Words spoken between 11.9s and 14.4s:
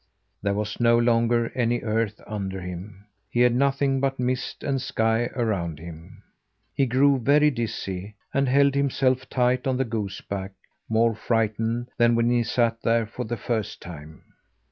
than when he sat there for the first time.